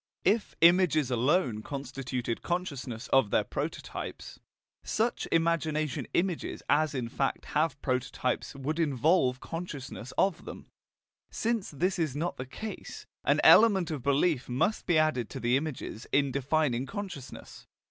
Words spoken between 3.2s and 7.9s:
their prototypes, such imagination images as in fact have